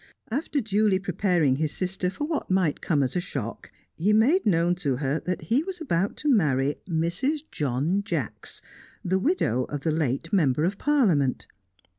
After 0.31 0.59
duly 0.61 0.97
preparing 0.97 1.57
his 1.57 1.71
sister 1.71 2.09
for 2.09 2.25
what 2.25 2.49
might 2.49 2.81
come 2.81 3.03
as 3.03 3.15
a 3.15 3.19
shock, 3.19 3.71
he 3.95 4.13
made 4.13 4.47
known 4.47 4.73
to 4.77 4.95
her 4.95 5.19
that 5.27 5.43
he 5.43 5.61
was 5.61 5.79
about 5.79 6.17
to 6.17 6.27
marry 6.27 6.77
Mrs. 6.89 7.43
John 7.51 8.01
Jacks, 8.03 8.63
the 9.05 9.19
widow 9.19 9.65
of 9.65 9.81
the 9.81 9.91
late 9.91 10.33
member 10.33 10.63
of 10.63 10.79
Parliament. 10.79 11.45